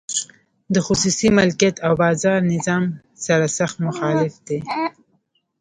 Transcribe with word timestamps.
د 0.73 0.75
خصوصي 0.85 1.27
مالکیت 1.37 1.75
او 1.85 1.93
بازار 2.03 2.39
نظام 2.53 2.83
سرسخت 3.25 3.75
مخالف 3.87 4.33
دی. 4.47 4.59